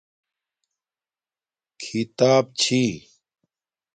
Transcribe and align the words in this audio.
کھی 1.81 2.01
تاپ 2.17 2.45
چھݵی 2.59 2.85